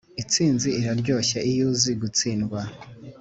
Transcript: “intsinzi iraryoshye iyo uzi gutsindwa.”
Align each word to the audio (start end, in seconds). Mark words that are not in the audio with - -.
“intsinzi 0.21 0.67
iraryoshye 0.79 1.39
iyo 1.51 1.63
uzi 1.71 1.91
gutsindwa.” 2.01 2.61